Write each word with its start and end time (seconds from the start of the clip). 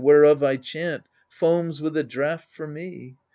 Whereof 0.03 0.41
I 0.41 0.55
chant, 0.57 1.03
foams 1.29 1.79
with 1.79 1.95
a 1.95 2.03
draught 2.03 2.51
for 2.51 2.65
me. 2.65 3.17